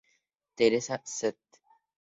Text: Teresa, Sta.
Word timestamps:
Teresa, 0.55 0.95
Sta. 1.05 1.29